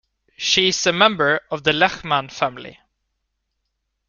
[0.35, 2.79] She is a member of the Lehman family.